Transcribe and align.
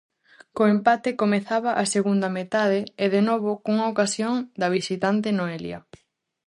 Co 0.55 0.63
empate 0.75 1.09
comezaba 1.21 1.71
a 1.83 1.85
segunda 1.95 2.29
metade 2.39 2.79
e 3.03 3.05
de 3.15 3.21
novo 3.29 3.51
cunha 3.63 3.85
ocasión 3.93 4.35
da 4.59 4.67
visitante 4.77 5.27
Noelia. 5.37 5.79